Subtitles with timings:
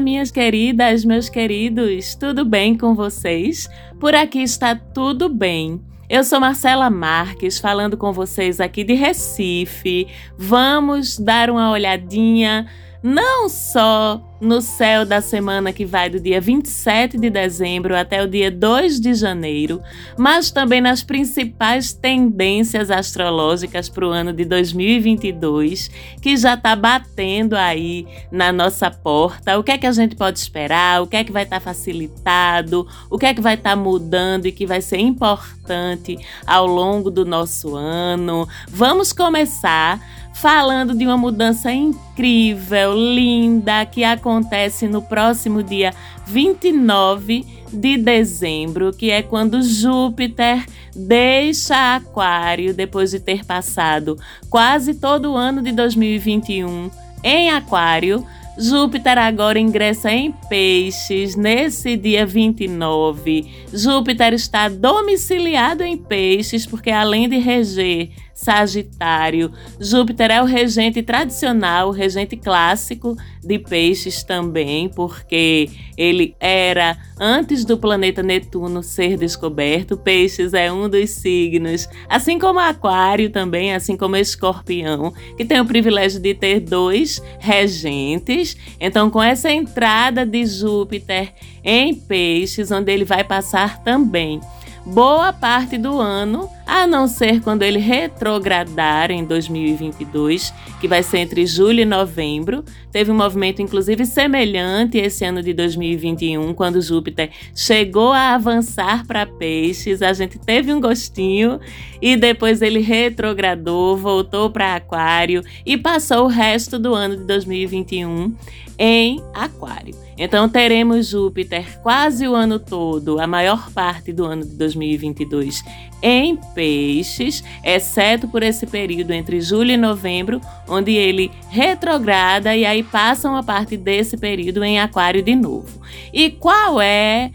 [0.00, 3.68] Minhas queridas, meus queridos, tudo bem com vocês?
[4.00, 5.78] Por aqui está tudo bem.
[6.08, 10.08] Eu sou Marcela Marques, falando com vocês aqui de Recife.
[10.38, 12.66] Vamos dar uma olhadinha
[13.02, 18.26] não só no céu da semana que vai do dia 27 de dezembro até o
[18.26, 19.82] dia 2 de janeiro,
[20.16, 25.90] mas também nas principais tendências astrológicas para o ano de 2022,
[26.22, 29.58] que já está batendo aí na nossa porta.
[29.58, 31.02] O que é que a gente pode esperar?
[31.02, 32.86] O que é que vai estar tá facilitado?
[33.10, 37.10] O que é que vai estar tá mudando e que vai ser importante ao longo
[37.10, 38.48] do nosso ano?
[38.68, 40.00] Vamos começar
[40.40, 45.92] falando de uma mudança incrível, linda, que acontece no próximo dia
[46.26, 50.64] 29 de dezembro, que é quando Júpiter
[50.96, 56.90] deixa Aquário depois de ter passado quase todo o ano de 2021
[57.22, 58.26] em Aquário.
[58.56, 63.46] Júpiter agora ingressa em Peixes nesse dia 29.
[63.72, 68.10] Júpiter está domiciliado em Peixes porque além de reger
[68.40, 69.52] Sagitário.
[69.78, 77.66] Júpiter é o regente tradicional, o regente clássico de Peixes também, porque ele era antes
[77.66, 79.94] do planeta Netuno ser descoberto.
[79.94, 85.66] Peixes é um dos signos, assim como Aquário também, assim como Escorpião, que tem o
[85.66, 88.56] privilégio de ter dois regentes.
[88.80, 94.40] Então, com essa entrada de Júpiter em Peixes, onde ele vai passar também
[94.84, 101.18] boa parte do ano, a não ser quando ele retrogradar em 2022, que vai ser
[101.18, 102.64] entre julho e novembro.
[102.92, 109.26] Teve um movimento, inclusive, semelhante esse ano de 2021, quando Júpiter chegou a avançar para
[109.26, 110.02] Peixes.
[110.02, 111.60] A gente teve um gostinho
[112.00, 118.34] e depois ele retrogradou, voltou para Aquário e passou o resto do ano de 2021
[118.78, 120.09] em Aquário.
[120.22, 125.64] Então teremos Júpiter quase o ano todo, a maior parte do ano de 2022
[126.02, 130.38] em Peixes, exceto por esse período entre julho e novembro,
[130.68, 135.80] onde ele retrograda e aí passa uma parte desse período em Aquário de novo.
[136.12, 137.30] E qual é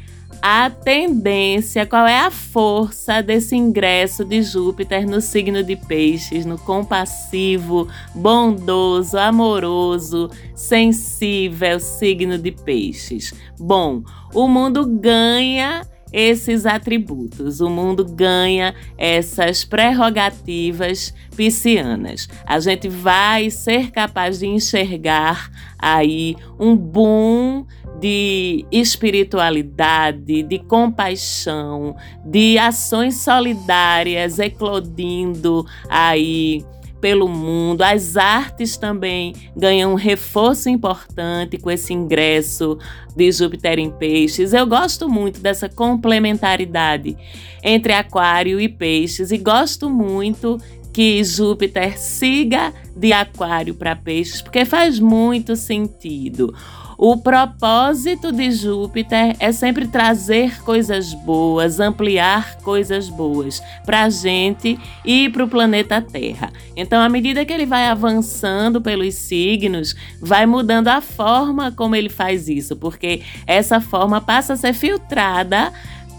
[0.48, 6.56] a tendência, qual é a força desse ingresso de Júpiter no signo de Peixes, no
[6.56, 13.34] compassivo, bondoso, amoroso, sensível signo de Peixes?
[13.58, 14.04] Bom,
[14.36, 15.82] o mundo ganha
[16.16, 17.60] esses atributos.
[17.60, 22.30] O mundo ganha essas prerrogativas piscianas.
[22.46, 27.66] A gente vai ser capaz de enxergar aí um boom
[28.00, 36.64] de espiritualidade, de compaixão, de ações solidárias eclodindo aí
[37.06, 37.84] pelo mundo.
[37.84, 42.80] As artes também ganham um reforço importante com esse ingresso
[43.16, 44.54] de Júpiter em Peixes.
[44.54, 47.16] Eu gosto muito dessa complementaridade
[47.64, 50.58] entre Aquário e Peixes e gosto muito
[50.92, 56.56] que Júpiter siga de Aquário para Peixes, porque faz muito sentido.
[56.98, 64.80] O propósito de Júpiter é sempre trazer coisas boas, ampliar coisas boas para a gente
[65.04, 66.52] e para o planeta Terra.
[66.76, 72.10] Então, à medida que ele vai avançando pelos signos, vai mudando a forma como ele
[72.10, 75.74] faz isso, porque essa forma passa a ser filtrada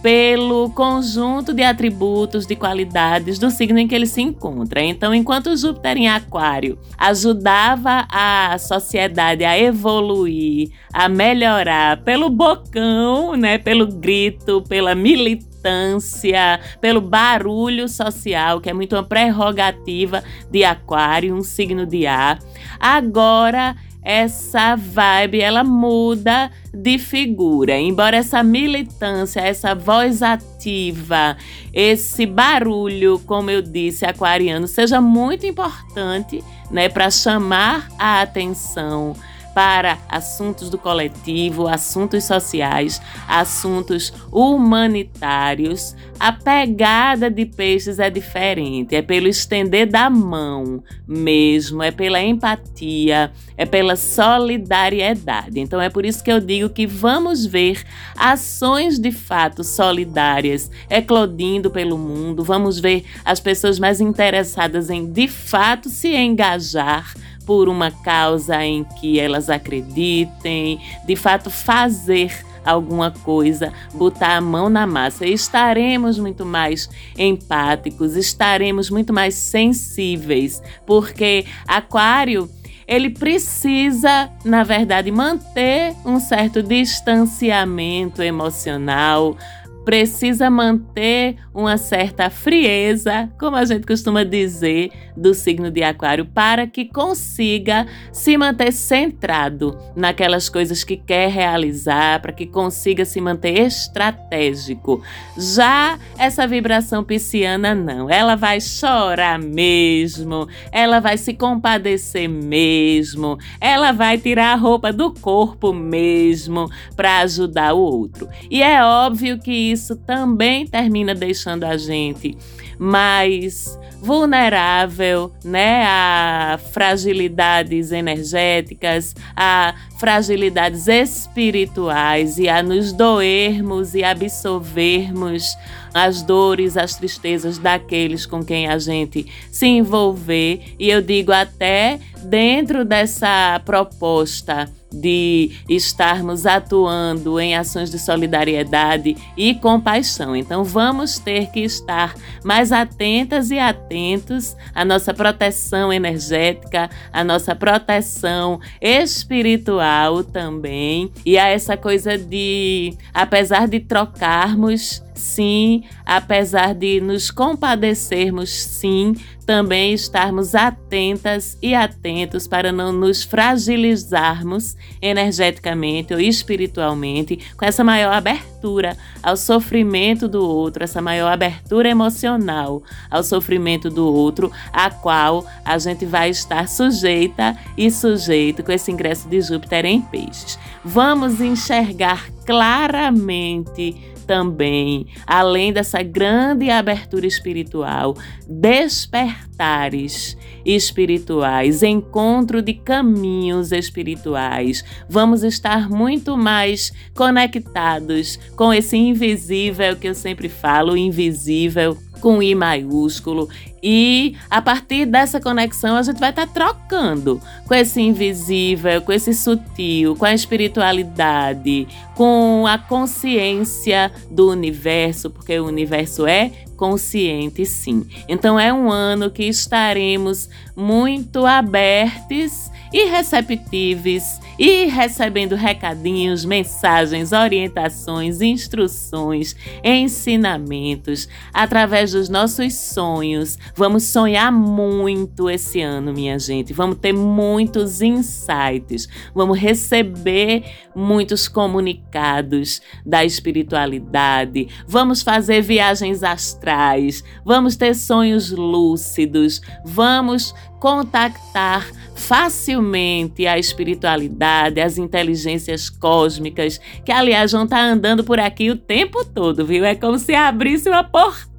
[0.06, 4.80] pelo conjunto de atributos, de qualidades do signo em que ele se encontra.
[4.80, 13.58] Então, enquanto Júpiter em Aquário ajudava a sociedade a evoluir, a melhorar pelo bocão, né,
[13.58, 21.42] pelo grito, pela militância, pelo barulho social, que é muito uma prerrogativa de Aquário, um
[21.42, 22.38] signo de ar.
[22.78, 23.74] Agora
[24.06, 27.76] essa vibe ela muda de figura.
[27.76, 31.36] Embora essa militância, essa voz ativa,
[31.74, 39.16] esse barulho, como eu disse, aquariano, seja muito importante, né, para chamar a atenção
[39.56, 45.96] para assuntos do coletivo, assuntos sociais, assuntos humanitários.
[46.20, 53.32] A pegada de peixes é diferente, é pelo estender da mão mesmo, é pela empatia,
[53.56, 55.58] é pela solidariedade.
[55.58, 57.82] Então é por isso que eu digo que vamos ver
[58.14, 65.28] ações de fato solidárias eclodindo pelo mundo, vamos ver as pessoas mais interessadas em de
[65.28, 67.14] fato se engajar
[67.46, 74.68] por uma causa em que elas acreditem, de fato fazer alguma coisa, botar a mão
[74.68, 75.24] na massa.
[75.24, 82.50] E estaremos muito mais empáticos, estaremos muito mais sensíveis, porque Aquário
[82.88, 89.36] ele precisa, na verdade, manter um certo distanciamento emocional,
[89.86, 96.66] precisa manter uma certa frieza, como a gente costuma dizer, do signo de Aquário, para
[96.66, 103.60] que consiga se manter centrado naquelas coisas que quer realizar, para que consiga se manter
[103.60, 105.00] estratégico.
[105.38, 108.10] Já essa vibração pisciana, não.
[108.10, 115.12] Ela vai chorar mesmo, ela vai se compadecer mesmo, ela vai tirar a roupa do
[115.12, 118.28] corpo mesmo para ajudar o outro.
[118.50, 122.36] E é óbvio que isso também termina deixando a gente
[122.78, 135.56] mais vulnerável, né, a fragilidades energéticas, a fragilidades espirituais e a nos doermos e absorvermos
[135.92, 140.74] as dores, as tristezas daqueles com quem a gente se envolver.
[140.78, 144.70] E eu digo até dentro dessa proposta
[145.00, 150.34] de estarmos atuando em ações de solidariedade e compaixão.
[150.34, 152.14] Então vamos ter que estar
[152.44, 161.48] mais atentas e atentos à nossa proteção energética, à nossa proteção espiritual também e a
[161.48, 169.14] essa coisa de, apesar de trocarmos sim, apesar de nos compadecermos, sim,
[169.46, 178.12] também estarmos atentas e atentos para não nos fragilizarmos energeticamente ou espiritualmente, com essa maior
[178.12, 185.46] abertura ao sofrimento do outro, essa maior abertura emocional ao sofrimento do outro, a qual
[185.64, 190.58] a gente vai estar sujeita e sujeito com esse ingresso de Júpiter em Peixes.
[190.84, 198.16] Vamos enxergar claramente também, além dessa grande abertura espiritual,
[198.48, 204.84] despertares espirituais, encontro de caminhos espirituais.
[205.08, 212.54] Vamos estar muito mais conectados com esse invisível que eu sempre falo, invisível com I
[212.54, 213.48] maiúsculo.
[213.88, 219.12] E a partir dessa conexão a gente vai estar tá trocando com esse invisível, com
[219.12, 221.86] esse sutil, com a espiritualidade,
[222.16, 228.04] com a consciência do universo, porque o universo é consciente sim.
[228.28, 238.40] Então é um ano que estaremos muito abertos e receptíveis e recebendo recadinhos, mensagens, orientações,
[238.40, 239.54] instruções,
[239.84, 243.58] ensinamentos através dos nossos sonhos.
[243.76, 246.72] Vamos sonhar muito esse ano, minha gente.
[246.72, 249.06] Vamos ter muitos insights.
[249.34, 250.64] Vamos receber
[250.94, 254.68] muitos comunicados da espiritualidade.
[254.88, 257.22] Vamos fazer viagens astrais.
[257.44, 259.60] Vamos ter sonhos lúcidos.
[259.84, 268.40] Vamos contactar facilmente a espiritualidade, as inteligências cósmicas, que aliás vão estar tá andando por
[268.40, 269.84] aqui o tempo todo, viu?
[269.84, 271.04] É como se abrisse uma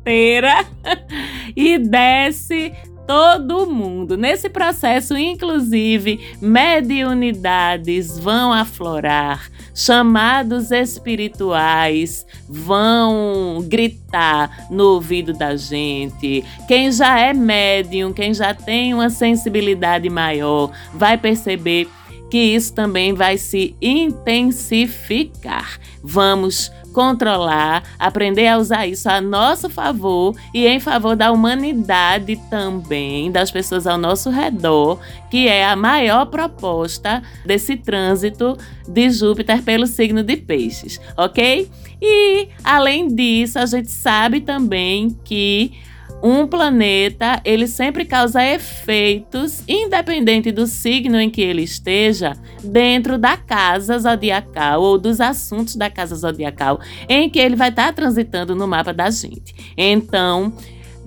[0.07, 0.65] porteira
[1.56, 2.71] e desce
[3.06, 4.18] todo mundo.
[4.18, 16.43] Nesse processo, inclusive, mediunidades vão aflorar, chamados espirituais vão gritar no ouvido da gente.
[16.67, 21.88] Quem já é médium, quem já tem uma sensibilidade maior, vai perceber
[22.29, 25.79] que isso também vai se intensificar.
[26.03, 33.31] Vamos controlar, aprender a usar isso a nosso favor e em favor da humanidade também,
[33.31, 38.57] das pessoas ao nosso redor, que é a maior proposta desse trânsito
[38.88, 41.69] de Júpiter pelo signo de Peixes, ok?
[42.01, 45.74] E além disso, a gente sabe também que
[46.21, 53.38] um planeta, ele sempre causa efeitos, independente do signo em que ele esteja, dentro da
[53.38, 58.67] casa zodiacal ou dos assuntos da casa zodiacal em que ele vai estar transitando no
[58.67, 59.53] mapa da gente.
[59.77, 60.53] Então,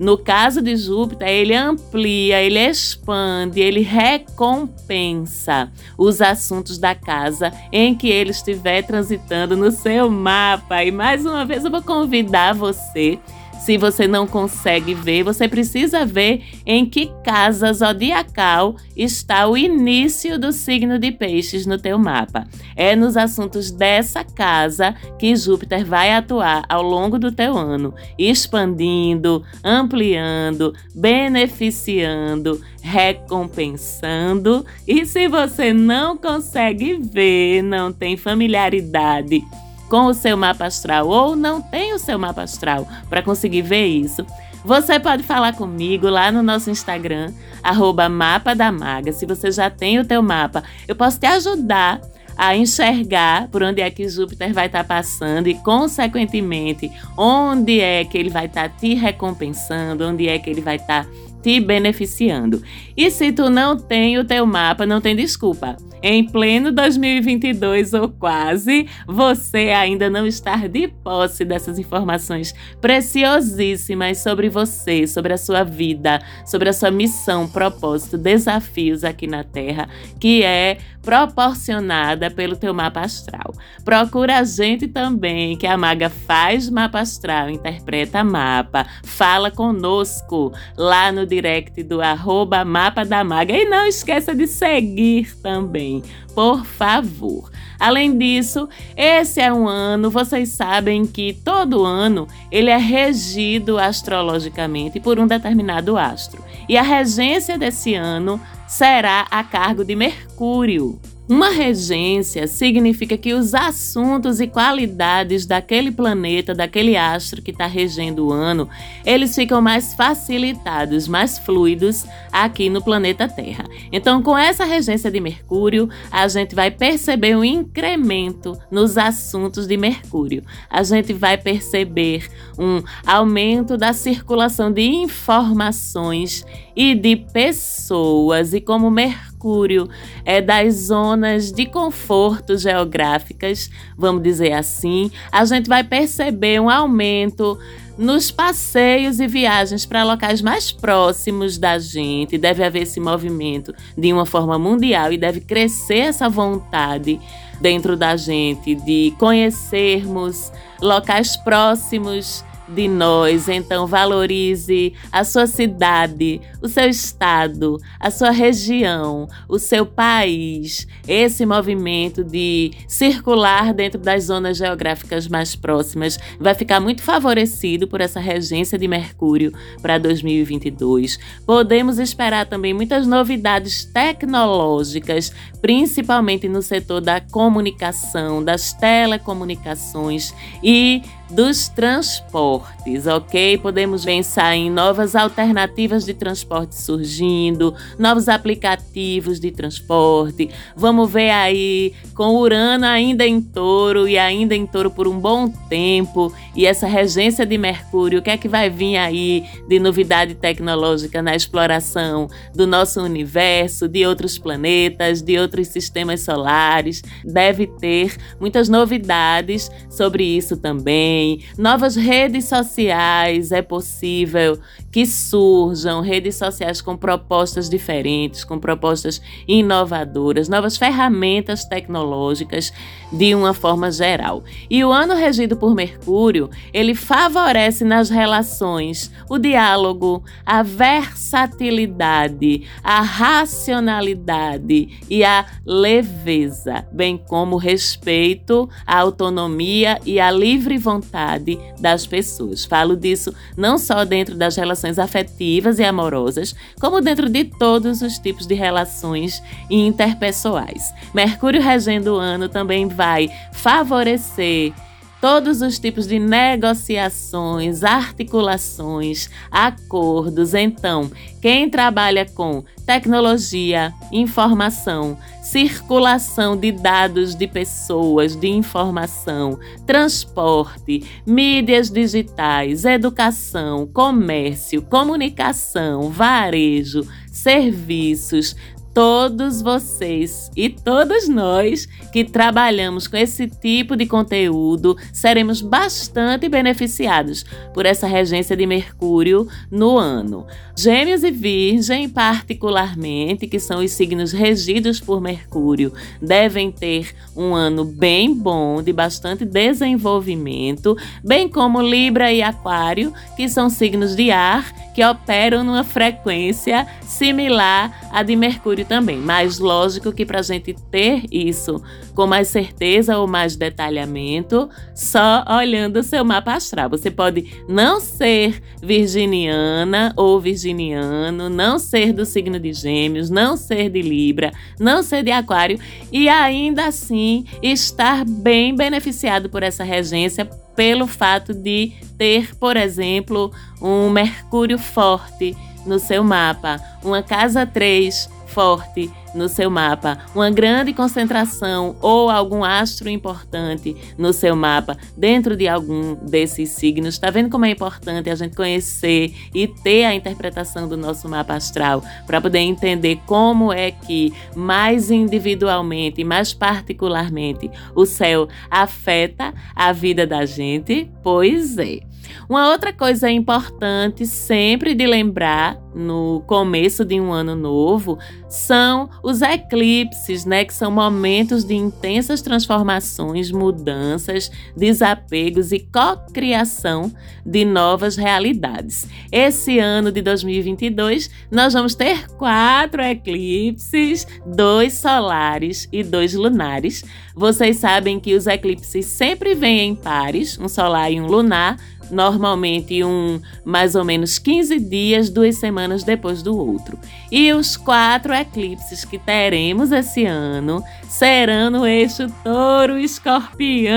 [0.01, 7.93] no caso de Júpiter, ele amplia, ele expande, ele recompensa os assuntos da casa em
[7.93, 10.83] que ele estiver transitando no seu mapa.
[10.83, 13.19] E mais uma vez eu vou convidar você
[13.61, 20.39] se você não consegue ver, você precisa ver em que casa zodiacal está o início
[20.39, 22.47] do signo de Peixes no teu mapa.
[22.75, 29.43] É nos assuntos dessa casa que Júpiter vai atuar ao longo do teu ano, expandindo,
[29.63, 34.65] ampliando, beneficiando, recompensando.
[34.87, 39.43] E se você não consegue ver, não tem familiaridade,
[39.91, 43.87] com o seu mapa astral ou não tem o seu mapa astral para conseguir ver
[43.87, 44.25] isso,
[44.63, 47.33] Você pode falar comigo lá no nosso Instagram,
[47.63, 49.11] arroba mapa da maga.
[49.11, 51.99] Se você já tem o teu mapa, eu posso te ajudar
[52.37, 58.05] a enxergar por onde é que Júpiter vai estar tá passando e, consequentemente, onde é
[58.05, 61.59] que ele vai estar tá te recompensando, onde é que ele vai estar tá te
[61.59, 62.61] beneficiando.
[62.95, 65.75] E se tu não tem o teu mapa, não tem desculpa.
[66.03, 74.49] Em pleno 2022 ou quase, você ainda não está de posse dessas informações preciosíssimas sobre
[74.49, 79.87] você, sobre a sua vida, sobre a sua missão, propósito, desafios aqui na Terra,
[80.19, 83.53] que é proporcionada pelo teu mapa astral.
[83.83, 91.11] Procura a gente também, que a maga faz mapa astral, interpreta mapa, fala conosco lá
[91.11, 93.53] no direct do arroba mapa da maga.
[93.53, 96.03] E não esqueça de seguir também,
[96.35, 97.49] por favor.
[97.79, 104.99] Além disso, esse é um ano, vocês sabem que todo ano ele é regido astrologicamente
[104.99, 106.45] por um determinado astro.
[106.69, 108.39] E a regência desse ano
[108.71, 110.97] será a cargo de Mercúrio.
[111.31, 118.27] Uma regência significa que os assuntos e qualidades daquele planeta, daquele astro que está regendo
[118.27, 118.67] o ano,
[119.05, 123.63] eles ficam mais facilitados, mais fluidos aqui no planeta Terra.
[123.93, 129.77] Então, com essa regência de Mercúrio, a gente vai perceber um incremento nos assuntos de
[129.77, 130.43] Mercúrio.
[130.69, 132.27] A gente vai perceber
[132.59, 136.45] um aumento da circulação de informações
[136.75, 139.89] e de pessoas, e como Mercúrio Mercúrio
[140.23, 147.57] é das zonas de conforto geográficas, vamos dizer assim, a gente vai perceber um aumento
[147.97, 152.37] nos passeios e viagens para locais mais próximos da gente.
[152.37, 157.19] Deve haver esse movimento de uma forma mundial e deve crescer essa vontade
[157.59, 163.47] dentro da gente de conhecermos locais próximos de nós.
[163.49, 170.87] Então, valorize a sua cidade, o seu estado, a sua região, o seu país.
[171.07, 178.01] Esse movimento de circular dentro das zonas geográficas mais próximas vai ficar muito favorecido por
[178.01, 179.51] essa regência de Mercúrio
[179.81, 181.19] para 2022.
[181.45, 191.69] Podemos esperar também muitas novidades tecnológicas, principalmente no setor da comunicação, das telecomunicações e dos
[191.69, 193.57] transportes, ok?
[193.57, 200.49] Podemos pensar em novas alternativas de transporte surgindo, novos aplicativos de transporte.
[200.75, 205.47] Vamos ver aí com Urano ainda em touro e ainda em touro por um bom
[205.69, 210.35] tempo e essa regência de Mercúrio, o que é que vai vir aí de novidade
[210.35, 217.03] tecnológica na exploração do nosso universo, de outros planetas, de outros sistemas solares?
[217.23, 221.43] Deve ter muitas novidades sobre isso também.
[221.57, 224.59] Novas redes sociais é possível
[224.91, 232.73] que surjam, redes sociais com propostas diferentes, com propostas inovadoras, novas ferramentas tecnológicas
[233.11, 234.43] de uma forma geral.
[234.69, 242.99] E o ano regido por Mercúrio, ele favorece nas relações o diálogo, a versatilidade, a
[243.01, 252.65] racionalidade e a leveza, bem como respeito, a autonomia e a livre vontade das pessoas.
[252.65, 258.17] Falo disso não só dentro das relações afetivas e amorosas, como dentro de todos os
[258.19, 260.93] tipos de relações interpessoais.
[261.13, 264.73] Mercúrio regendo o ano também vai favorecer
[265.21, 270.55] todos os tipos de negociações, articulações, acordos.
[270.55, 281.91] Então, quem trabalha com tecnologia, informação, circulação de dados de pessoas, de informação, transporte, mídias
[281.91, 288.55] digitais, educação, comércio, comunicação, varejo, serviços,
[288.93, 297.45] todos vocês e todos nós que trabalhamos com esse tipo de conteúdo seremos bastante beneficiados
[297.73, 300.45] por essa regência de Mercúrio no ano.
[300.75, 307.85] Gêmeos e Virgem, particularmente, que são os signos regidos por Mercúrio, devem ter um ano
[307.85, 314.73] bem bom, de bastante desenvolvimento, bem como Libra e Aquário, que são signos de ar
[314.93, 319.17] que operam numa frequência similar à de Mercúrio também.
[319.17, 321.81] Mas lógico que para a gente ter isso
[322.13, 326.89] com mais certeza ou mais detalhamento, só olhando o seu mapa astral.
[326.89, 333.89] Você pode não ser virginiana ou virginiano, não ser do signo de Gêmeos, não ser
[333.89, 335.79] de Libra, não ser de Aquário
[336.11, 340.45] e ainda assim estar bem beneficiado por essa regência
[340.75, 348.29] pelo fato de ter, por exemplo, um Mercúrio forte no seu mapa, uma casa 3
[348.53, 355.55] forte no seu mapa, uma grande concentração ou algum astro importante no seu mapa, dentro
[355.55, 357.15] de algum desses signos.
[357.15, 361.53] Está vendo como é importante a gente conhecer e ter a interpretação do nosso mapa
[361.53, 369.91] astral para poder entender como é que mais individualmente, mais particularmente, o céu afeta a
[369.93, 371.09] vida da gente?
[371.23, 372.10] Pois é.
[372.49, 378.17] Uma outra coisa importante sempre de lembrar no começo de um ano novo
[378.49, 387.11] são os eclipses, né, que são momentos de intensas transformações, mudanças, desapegos e cocriação
[387.45, 389.07] de novas realidades.
[389.31, 397.03] Esse ano de 2022, nós vamos ter quatro eclipses, dois solares e dois lunares.
[397.35, 401.77] Vocês sabem que os eclipses sempre vêm em pares, um solar e um lunar,
[402.11, 406.99] normalmente um mais ou menos 15 dias, duas semanas depois do outro.
[407.31, 413.91] E os quatro eclipses que teremos esse ano serão no eixo touro escorpião.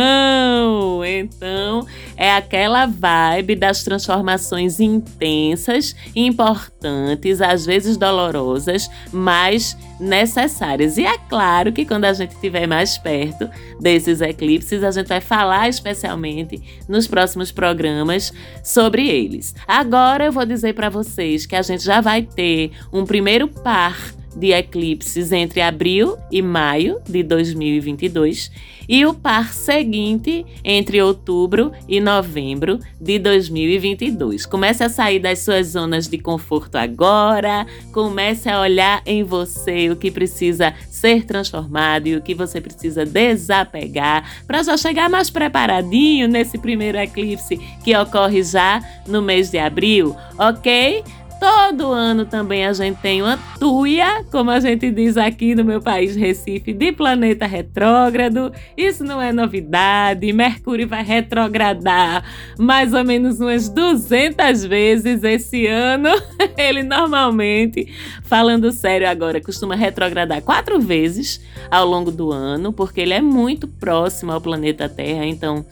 [1.04, 10.96] Então, é aquela vibe das transformações intensas, importantes, às vezes dolorosas, mas necessárias.
[10.96, 13.48] E é claro que quando a gente estiver mais perto
[13.80, 18.32] desses eclipses, a gente vai falar especialmente nos próximos programas
[18.62, 19.54] sobre eles.
[19.66, 24.14] Agora eu vou dizer para vocês que a gente já vai ter um primeiro par
[24.36, 28.50] de eclipses entre abril e maio de 2022
[28.88, 34.46] e o par seguinte entre outubro e novembro de 2022.
[34.46, 39.96] Comece a sair das suas zonas de conforto agora, comece a olhar em você o
[39.96, 46.28] que precisa ser transformado e o que você precisa desapegar para já chegar mais preparadinho
[46.28, 51.02] nesse primeiro eclipse que ocorre já no mês de abril, ok?
[51.40, 55.80] Todo ano também a gente tem uma tuia, como a gente diz aqui no meu
[55.80, 58.52] país, Recife, de planeta retrógrado.
[58.76, 60.32] Isso não é novidade.
[60.32, 62.24] Mercúrio vai retrogradar
[62.58, 66.08] mais ou menos umas 200 vezes esse ano.
[66.56, 67.92] Ele normalmente,
[68.22, 73.66] falando sério agora, costuma retrogradar quatro vezes ao longo do ano, porque ele é muito
[73.66, 75.26] próximo ao planeta Terra.
[75.26, 75.64] Então,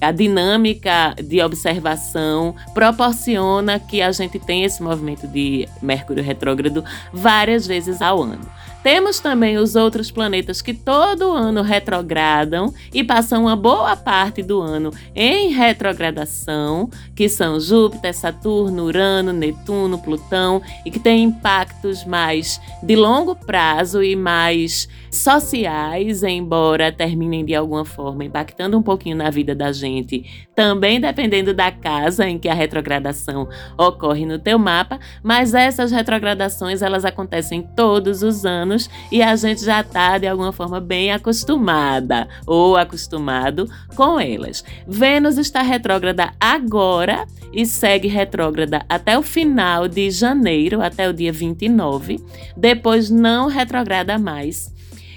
[0.00, 7.66] a dinâmica de observação proporciona que a gente tenha esse movimento de Mercúrio retrógrado várias
[7.66, 8.46] vezes ao ano.
[8.82, 14.60] Temos também os outros planetas que todo ano retrogradam e passam uma boa parte do
[14.62, 22.58] ano em retrogradação, que são Júpiter, Saturno, Urano, Netuno, Plutão, e que têm impactos mais
[22.82, 29.28] de longo prazo e mais sociais, embora terminem de alguma forma impactando um pouquinho na
[29.28, 35.00] vida da gente, também dependendo da casa em que a retrogradação ocorre no teu mapa,
[35.22, 40.52] mas essas retrogradações elas acontecem todos os anos e a gente já está de alguma
[40.52, 44.64] forma bem acostumada ou acostumado com elas.
[44.86, 51.32] Vênus está retrógrada agora e segue retrógrada até o final de janeiro, até o dia
[51.32, 52.20] 29.
[52.56, 54.72] Depois não retrograda mais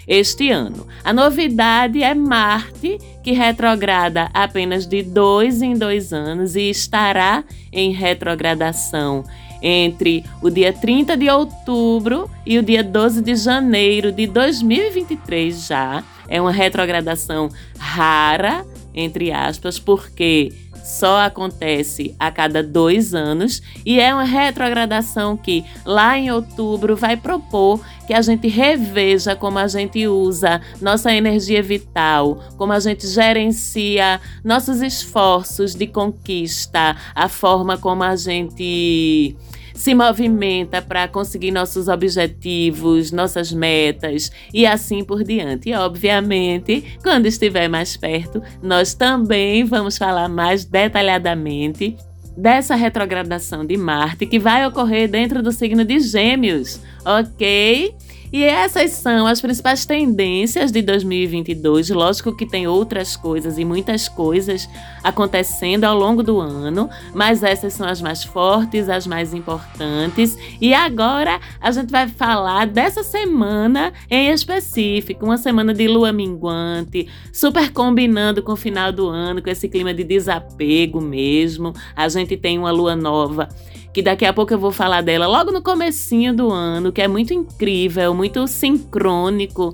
[0.08, 0.88] este ano.
[1.04, 7.92] A novidade é Marte, que retrograda apenas de dois em dois anos e estará em
[7.92, 9.24] retrogradação
[9.62, 16.04] entre o dia 30 de outubro e o dia 12 de janeiro de 2023 já.
[16.28, 20.52] É uma retrogradação rara, entre aspas, porque
[20.84, 23.62] só acontece a cada dois anos.
[23.86, 29.58] E é uma retrogradação que lá em outubro vai propor que a gente reveja como
[29.58, 37.30] a gente usa nossa energia vital, como a gente gerencia nossos esforços de conquista, a
[37.30, 39.36] forma como a gente
[39.84, 45.72] se movimenta para conseguir nossos objetivos, nossas metas e assim por diante.
[45.72, 51.98] E, obviamente, quando estiver mais perto, nós também vamos falar mais detalhadamente
[52.38, 57.94] dessa retrogradação de Marte que vai ocorrer dentro do signo de Gêmeos, ok?
[58.34, 61.92] E essas são as principais tendências de 2022.
[61.92, 64.68] Lógico que tem outras coisas e muitas coisas
[65.04, 70.36] acontecendo ao longo do ano, mas essas são as mais fortes, as mais importantes.
[70.60, 77.08] E agora a gente vai falar dessa semana em específico, uma semana de lua minguante,
[77.32, 81.72] super combinando com o final do ano, com esse clima de desapego mesmo.
[81.96, 83.48] A gente tem uma lua nova
[83.94, 87.08] que daqui a pouco eu vou falar dela logo no comecinho do ano, que é
[87.08, 89.74] muito incrível, muito sincrônico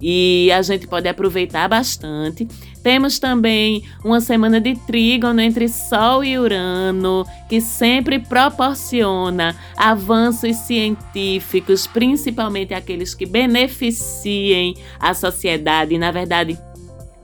[0.00, 2.46] e a gente pode aproveitar bastante.
[2.82, 11.86] Temos também uma semana de trígono entre Sol e Urano, que sempre proporciona avanços científicos,
[11.86, 15.98] principalmente aqueles que beneficiem a sociedade.
[15.98, 16.56] Na verdade,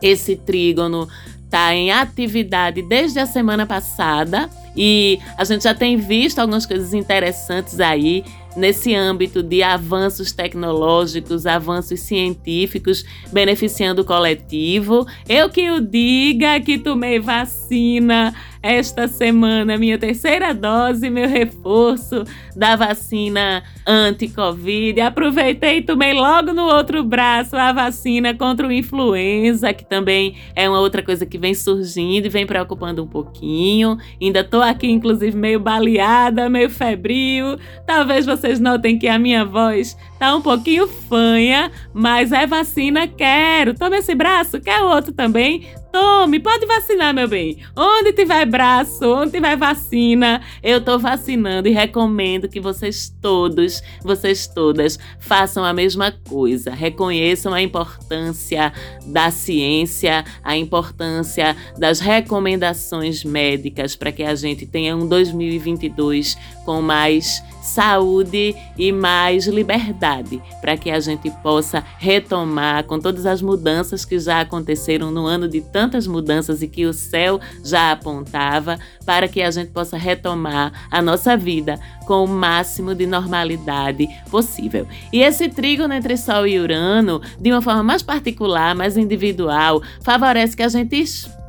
[0.03, 1.09] esse trígono
[1.45, 6.93] está em atividade desde a semana passada e a gente já tem visto algumas coisas
[6.93, 8.25] interessantes aí
[8.57, 15.07] nesse âmbito de avanços tecnológicos, avanços científicos, beneficiando o coletivo.
[15.29, 22.25] Eu que o diga que tomei vacina esta semana, minha terceira dose, meu reforço
[22.57, 24.99] da vacina anti-Covid.
[25.03, 30.67] Aproveitei e tomei logo no outro braço a vacina contra o influenza, que também é
[30.67, 33.99] uma outra coisa que vem surgindo e vem preocupando um pouquinho.
[34.19, 37.59] Ainda tô aqui, inclusive, meio baleada, meio febril.
[37.87, 43.75] Talvez vocês notem que a minha voz tá um pouquinho fanha, mas é vacina, quero.
[43.75, 45.67] Toma esse braço, quer outro também?
[45.95, 47.59] Tome, pode vacinar, meu bem.
[47.77, 54.49] Onde tiver braço, onde tiver vacina, eu tô vacinando e recomendo que vocês todos, vocês
[54.49, 56.73] todas, façam a mesma coisa.
[56.73, 58.73] Reconheçam a importância
[59.07, 66.83] da ciência, a importância das recomendações médicas para que a gente tenha um 2022 com
[66.83, 74.05] mais saúde e mais liberdade, para que a gente possa retomar com todas as mudanças
[74.05, 79.27] que já aconteceram no ano de tantas mudanças e que o céu já apontava, para
[79.27, 84.87] que a gente possa retomar a nossa vida com o máximo de normalidade possível.
[85.13, 90.57] E esse trígono entre Sol e Urano, de uma forma mais particular, mais individual, favorece
[90.57, 90.97] que a gente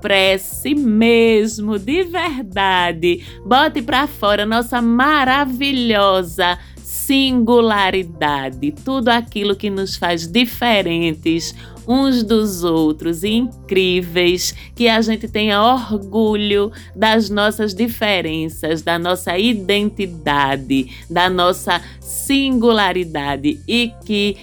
[0.06, 3.26] expresse mesmo, de verdade.
[3.44, 11.56] Bote para fora nossa maravilhosa singularidade, tudo aquilo que nos faz diferentes
[11.88, 13.24] uns dos outros.
[13.24, 23.60] Incríveis, que a gente tenha orgulho das nossas diferenças, da nossa identidade, da nossa singularidade.
[23.68, 24.38] E que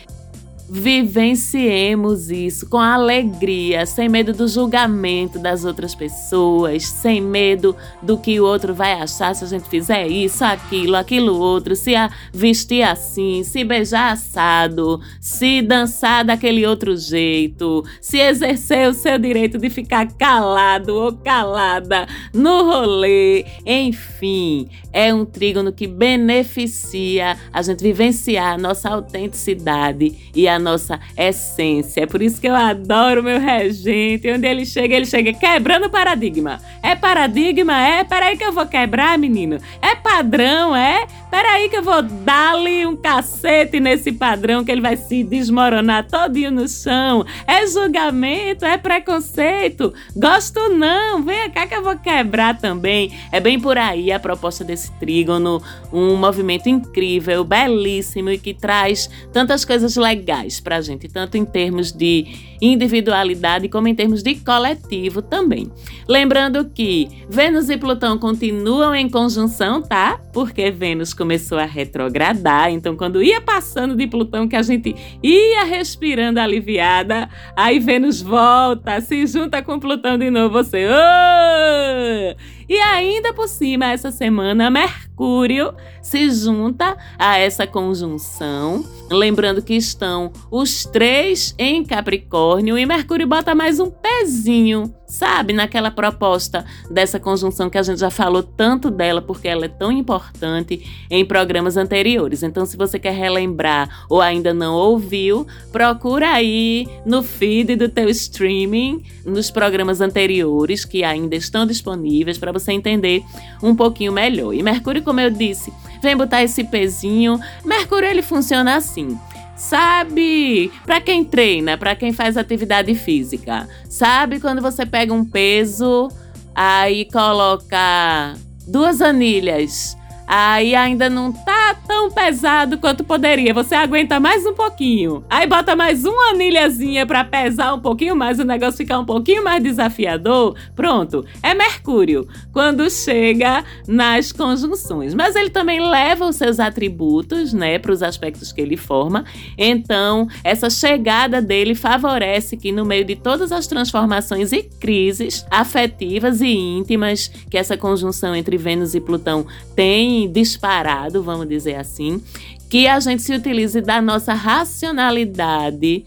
[0.68, 8.40] vivenciemos isso com alegria, sem medo do julgamento das outras pessoas, sem medo do que
[8.40, 11.92] o outro vai achar se a gente fizer isso, aquilo, aquilo outro, se
[12.32, 19.58] vestir assim, se beijar assado, se dançar daquele outro jeito, se exercer o seu direito
[19.58, 27.82] de ficar calado ou calada no rolê, enfim, é um trígono que beneficia a gente
[27.82, 32.02] vivenciar a nossa autenticidade e a nossa essência.
[32.02, 34.30] É por isso que eu adoro meu regente.
[34.30, 36.60] Onde ele chega, ele chega quebrando paradigma.
[36.82, 37.78] É paradigma?
[37.78, 38.04] É?
[38.04, 39.58] Peraí que eu vou quebrar, menino.
[39.82, 40.74] É padrão?
[40.74, 41.06] É?
[41.30, 46.50] Peraí que eu vou dar-lhe um cacete nesse padrão que ele vai se desmoronar todinho
[46.50, 47.24] no chão.
[47.46, 48.64] É julgamento?
[48.64, 49.94] É preconceito?
[50.14, 51.22] Gosto não.
[51.22, 53.12] Vem cá que eu vou quebrar também.
[53.32, 55.62] É bem por aí a proposta desse trígono.
[55.90, 61.44] Um movimento incrível, belíssimo e que traz tantas coisas legais para a gente, tanto em
[61.44, 62.26] termos de
[62.60, 65.70] individualidade como em termos de coletivo também.
[66.08, 70.20] Lembrando que Vênus e Plutão continuam em conjunção, tá?
[70.32, 75.64] Porque Vênus começou a retrogradar, então quando ia passando de Plutão que a gente ia
[75.64, 80.86] respirando aliviada, aí Vênus volta, se junta com Plutão de novo, você.
[80.88, 82.61] Oh!
[82.72, 88.82] E ainda por cima, essa semana, Mercúrio se junta a essa conjunção.
[89.10, 95.90] Lembrando que estão os três em Capricórnio e Mercúrio bota mais um pezinho sabe, naquela
[95.90, 101.06] proposta dessa conjunção que a gente já falou tanto dela, porque ela é tão importante
[101.10, 102.42] em programas anteriores.
[102.42, 108.08] Então, se você quer relembrar ou ainda não ouviu, procura aí no feed do teu
[108.08, 113.22] streaming, nos programas anteriores que ainda estão disponíveis para você entender
[113.62, 114.54] um pouquinho melhor.
[114.54, 115.70] E Mercúrio, como eu disse,
[116.02, 117.38] vem botar esse pezinho.
[117.66, 119.18] Mercúrio ele funciona assim.
[119.62, 126.08] Sabe, para quem treina, para quem faz atividade física, sabe quando você pega um peso,
[126.52, 128.34] aí coloca
[128.66, 129.96] duas anilhas
[130.34, 133.52] Aí ainda não tá tão pesado quanto poderia.
[133.52, 135.22] Você aguenta mais um pouquinho.
[135.28, 139.44] Aí bota mais uma anilhazinha para pesar um pouquinho mais, o negócio ficar um pouquinho
[139.44, 140.56] mais desafiador.
[140.74, 145.12] Pronto, é Mercúrio quando chega nas conjunções.
[145.12, 149.26] Mas ele também leva os seus atributos, né, para os aspectos que ele forma.
[149.58, 156.40] Então, essa chegada dele favorece que no meio de todas as transformações e crises afetivas
[156.40, 162.22] e íntimas que essa conjunção entre Vênus e Plutão tem disparado, vamos dizer assim,
[162.68, 166.04] que a gente se utilize da nossa racionalidade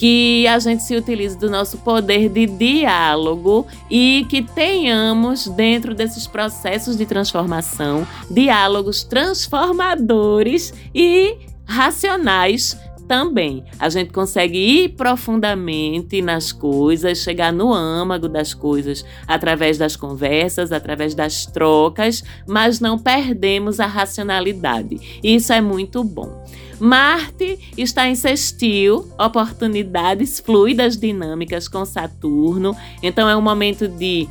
[0.00, 6.26] que a gente se utilize do nosso poder de diálogo e que tenhamos dentro desses
[6.26, 12.78] processos de transformação diálogos transformadores e racionais
[13.10, 13.64] também.
[13.76, 20.70] A gente consegue ir profundamente nas coisas, chegar no âmago das coisas através das conversas,
[20.70, 25.18] através das trocas, mas não perdemos a racionalidade.
[25.24, 26.44] Isso é muito bom.
[26.78, 32.76] Marte está em sextil, oportunidades fluidas dinâmicas com Saturno.
[33.02, 34.28] Então é um momento de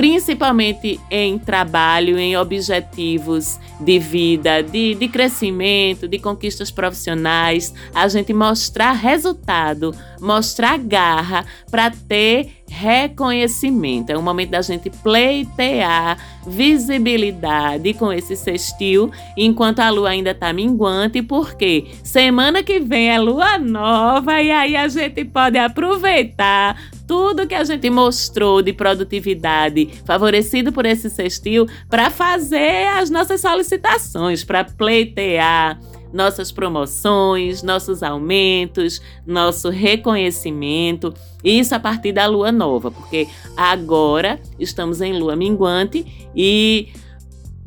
[0.00, 8.32] principalmente em trabalho, em objetivos de vida, de, de crescimento, de conquistas profissionais, a gente
[8.32, 14.10] mostrar resultado, mostrar garra para ter reconhecimento.
[14.10, 20.52] É o momento da gente pleitear visibilidade com esse sextil, enquanto a lua ainda está
[20.52, 27.44] minguante, porque semana que vem é lua nova e aí a gente pode aproveitar tudo
[27.44, 34.44] que a gente mostrou de produtividade, favorecido por esse sextil, para fazer as nossas solicitações,
[34.44, 35.76] para pleitear
[36.12, 41.14] nossas promoções, nossos aumentos, nosso reconhecimento.
[41.42, 46.88] Isso a partir da lua nova, porque agora estamos em lua minguante e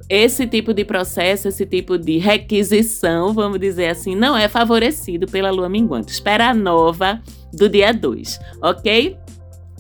[0.10, 5.50] esse tipo de processo, esse tipo de requisição, vamos dizer assim, não é favorecido pela
[5.50, 6.12] lua minguante.
[6.12, 7.22] Espera a nova
[7.54, 9.18] do dia 2, ok?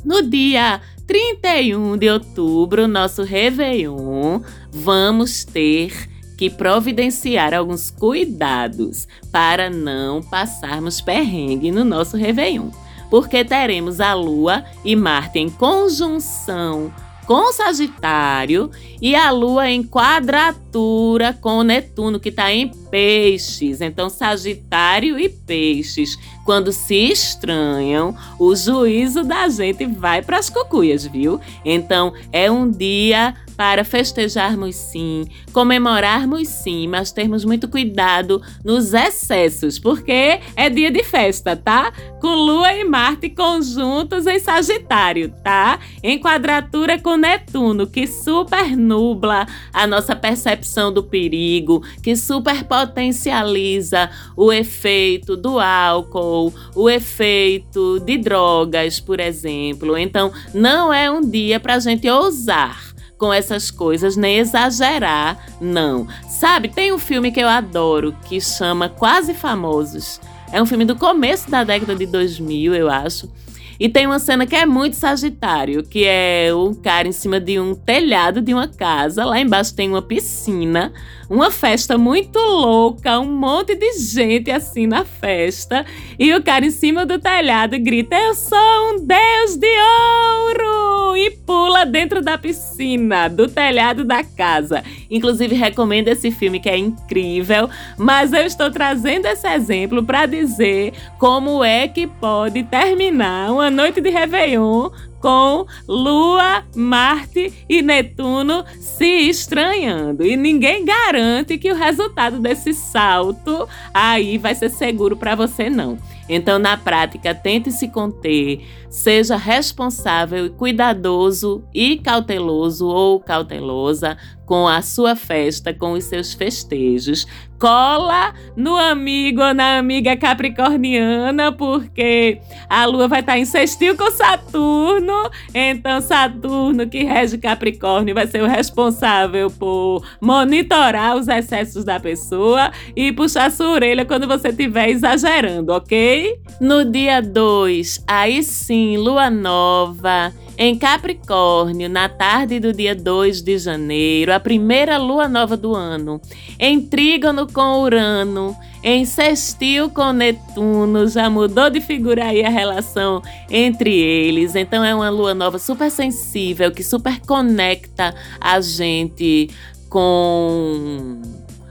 [0.03, 6.12] No dia 31 de outubro, nosso Réveillon, vamos ter
[6.43, 12.69] que providenciar alguns cuidados para não passarmos perrengue no nosso Réveillon.
[13.09, 16.93] Porque teremos a Lua e Marte em conjunção
[17.25, 18.69] com Sagitário
[19.01, 23.81] e a Lua em quadratura com Netuno, que está em Peixes.
[23.81, 31.05] Então, Sagitário e Peixes quando se estranham, o juízo da gente vai para as cucuias,
[31.05, 31.39] viu?
[31.63, 39.77] Então é um dia para festejarmos sim, comemorarmos sim, mas termos muito cuidado nos excessos,
[39.77, 41.93] porque é dia de festa, tá?
[42.19, 45.79] Com Lua e Marte conjuntos em Sagitário, tá?
[46.01, 54.09] Em quadratura com Netuno, que super nubla a nossa percepção do perigo, que super potencializa
[54.35, 59.97] o efeito do álcool o efeito de drogas, por exemplo.
[59.97, 66.07] Então, não é um dia para a gente ousar com essas coisas, nem exagerar, não.
[66.27, 70.19] Sabe, tem um filme que eu adoro que chama Quase Famosos.
[70.51, 73.31] É um filme do começo da década de 2000, eu acho.
[73.79, 77.59] E tem uma cena que é muito Sagitário, que é um cara em cima de
[77.59, 79.25] um telhado de uma casa.
[79.25, 80.93] Lá embaixo tem uma piscina,
[81.29, 85.85] uma festa muito louca, um monte de gente assim na festa.
[86.19, 91.17] E o cara em cima do telhado grita: Eu sou um deus de ouro!
[91.17, 94.83] E pula dentro da piscina, do telhado da casa.
[95.09, 100.93] Inclusive, recomendo esse filme que é incrível, mas eu estou trazendo esse exemplo para dizer
[101.19, 109.05] como é que pode terminar uma noite de Réveillon com Lua, Marte e Netuno se
[109.29, 110.25] estranhando.
[110.25, 115.97] E ninguém garante que o resultado desse salto aí vai ser seguro para você, não.
[116.27, 124.81] Então, na prática, tente se conter, seja responsável, cuidadoso e cauteloso ou cautelosa com a
[124.81, 127.25] sua festa, com os seus festejos.
[127.59, 134.11] Cola no amigo ou na amiga capricorniana, porque a lua vai estar em sextil com
[134.11, 135.29] Saturno.
[135.53, 142.69] Então, Saturno, que rege Capricórnio, vai ser o responsável por monitorar os excessos da pessoa
[142.95, 146.37] e puxar sua orelha quando você estiver exagerando, ok?
[146.59, 153.57] No dia 2, aí sim, lua nova em Capricórnio, na tarde do dia 2 de
[153.57, 156.21] janeiro, a primeira lua nova do ano,
[156.59, 163.21] em trígono com Urano, em sextil com Netuno, já mudou de figura aí a relação
[163.49, 164.55] entre eles.
[164.55, 169.49] Então é uma lua nova super sensível, que super conecta a gente
[169.89, 171.21] com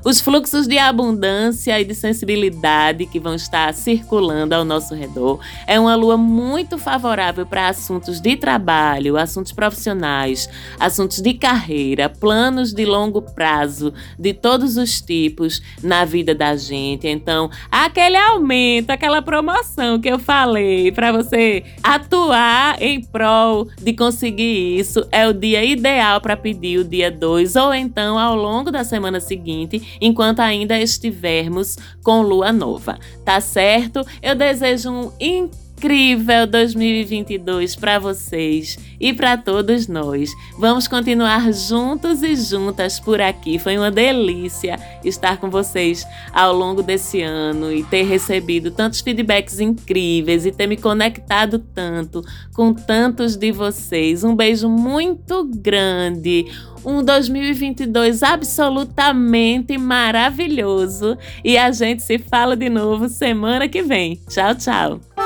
[0.04, 5.38] os fluxos de abundância e de sensibilidade que vão estar circulando ao nosso redor.
[5.66, 12.72] É uma lua muito favorável para assuntos de trabalho, assuntos profissionais, assuntos de carreira, planos
[12.72, 17.06] de longo prazo de todos os tipos na vida da gente.
[17.06, 24.78] Então, aquele aumento, aquela promoção que eu falei para você atuar em prol de conseguir
[24.78, 28.82] isso, é o dia ideal para pedir o dia 2 ou então ao longo da
[28.84, 32.98] semana seguinte enquanto ainda estivermos com lua nova.
[33.24, 34.04] Tá certo?
[34.22, 40.30] Eu desejo um incrível incrível 2022 para vocês e para todos nós.
[40.56, 43.58] Vamos continuar juntos e juntas por aqui.
[43.58, 49.58] Foi uma delícia estar com vocês ao longo desse ano e ter recebido tantos feedbacks
[49.58, 52.22] incríveis e ter me conectado tanto
[52.54, 54.22] com tantos de vocês.
[54.22, 56.46] Um beijo muito grande
[56.84, 61.16] um 2022 absolutamente maravilhoso.
[61.44, 64.18] E a gente se fala de novo semana que vem.
[64.28, 65.21] Tchau, tchau.